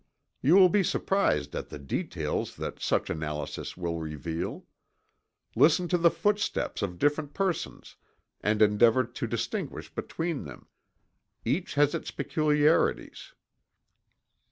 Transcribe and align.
You 0.41 0.55
will 0.55 0.67
be 0.69 0.81
surprised 0.81 1.55
at 1.55 1.69
the 1.69 1.77
details 1.77 2.55
that 2.55 2.79
such 2.79 3.11
analysis 3.11 3.77
will 3.77 3.99
reveal. 3.99 4.65
Listen 5.55 5.87
to 5.89 5.97
the 5.99 6.09
footsteps 6.09 6.81
of 6.81 6.97
different 6.97 7.35
persons 7.35 7.97
and 8.41 8.63
endeavor 8.63 9.03
to 9.03 9.27
distinguish 9.27 9.93
between 9.93 10.45
them 10.45 10.65
each 11.45 11.75
has 11.75 11.93
its 11.93 12.09
peculiarities. 12.09 13.33